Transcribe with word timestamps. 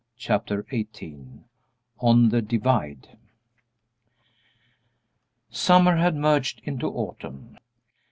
Chapter 0.17 0.63
XVIII 0.71 1.27
ON 1.99 2.29
THE 2.29 2.41
"DIVIDE" 2.41 3.09
Summer 5.51 5.97
had 5.97 6.15
merged 6.15 6.59
into 6.63 6.87
autumn. 6.87 7.59